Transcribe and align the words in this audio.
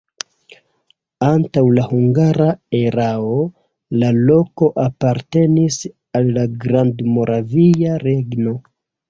Antaŭ 1.25 1.61
la 1.79 1.83
hungara 1.91 2.47
erao 2.77 3.35
la 4.05 4.09
loko 4.31 4.71
apartenis 4.87 5.79
al 6.23 6.33
la 6.41 6.49
Grandmoravia 6.67 8.03
Regno. 8.09 8.57